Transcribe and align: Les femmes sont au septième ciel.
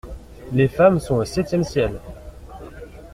Les 0.51 0.67
femmes 0.67 0.99
sont 0.99 1.17
au 1.17 1.25
septième 1.25 1.63
ciel. 1.63 1.99